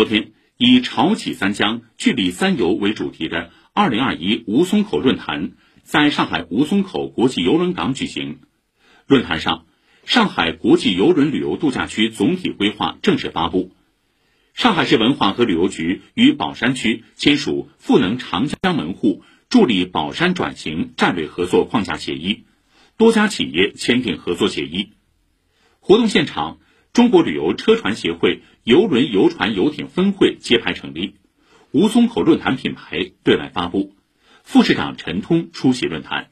[0.00, 8.38] 昨天，以“潮起三江，聚力三游”为主题的二零二一吴淞口论坛在上海吴淞口国际邮轮港举行。
[9.06, 9.66] 论坛上，
[10.06, 13.72] 上海国际邮轮旅游度假区总体规划正式发布。
[14.54, 22.44] 上海市文化和旅游局与宝山区签署赋能长江门户、助力宝山转型战略合作框架协议，
[22.96, 24.92] 多家企业签订合作协议。
[25.78, 26.58] 活动现场，
[26.92, 31.14] 中国旅游车船协会邮轮游船游艇分会揭牌成立，
[31.70, 33.94] 吴淞口论坛品牌对外发布，
[34.42, 36.29] 副市长陈通出席论坛。